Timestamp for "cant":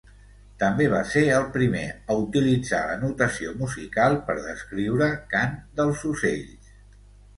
5.35-5.55